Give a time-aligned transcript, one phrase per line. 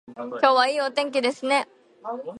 [0.15, 1.67] 今日はいいお天気ですね